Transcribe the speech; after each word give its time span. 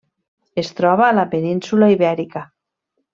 Es 0.61 0.71
troba 0.79 1.05
a 1.09 1.13
la 1.19 1.25
península 1.35 1.91
Ibèrica: 1.97 2.43